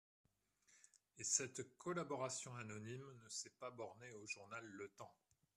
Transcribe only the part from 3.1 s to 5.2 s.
ne s'est pas bornée au journal Le Temps.